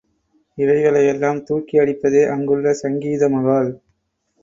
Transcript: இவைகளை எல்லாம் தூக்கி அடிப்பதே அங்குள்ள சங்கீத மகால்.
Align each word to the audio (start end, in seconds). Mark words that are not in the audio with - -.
இவைகளை 0.57 1.03
எல்லாம் 1.07 1.43
தூக்கி 1.43 1.75
அடிப்பதே 1.77 2.23
அங்குள்ள 2.27 2.73
சங்கீத 2.81 3.29
மகால். 3.29 3.71